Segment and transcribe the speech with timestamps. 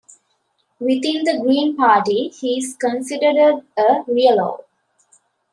[0.79, 3.37] Within the Green Party, he is considered
[3.77, 4.63] a Realo.